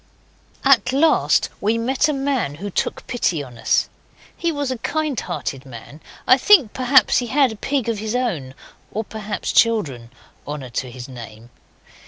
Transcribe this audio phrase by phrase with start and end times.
[0.65, 3.87] At last we met a man who took pity on us.
[4.35, 6.01] He was a kind hearted man.
[6.27, 8.55] I think, perhaps, he had a pig of his own
[8.91, 10.09] or, perhaps, children.
[10.47, 11.51] Honour to his name!